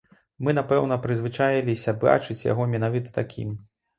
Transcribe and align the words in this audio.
Мы, 0.45 0.53
напэўна, 0.59 0.95
прызвычаіліся 1.03 1.93
бачыць 2.05 2.39
яго 2.47 2.67
менавіта 2.75 3.15
такім. 3.21 3.55